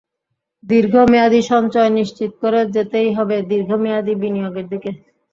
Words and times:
দীর্ঘ 0.63 0.93
মেয়াদি 1.11 1.41
সঞ্চয় 1.51 1.89
নিশ্চিত 1.99 2.31
করে 2.41 2.59
যেতেই 2.75 3.09
হবে 3.17 3.35
দীর্ঘ 3.51 3.69
মেয়াদি 3.83 4.13
বিনিয়োগের 4.21 4.65
দিকে। 4.71 4.91